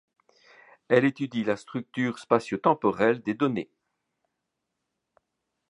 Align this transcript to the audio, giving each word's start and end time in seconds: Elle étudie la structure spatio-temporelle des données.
Elle 0.87 1.05
étudie 1.05 1.43
la 1.43 1.55
structure 1.55 2.17
spatio-temporelle 2.17 3.21
des 3.21 3.35
données. 3.35 3.69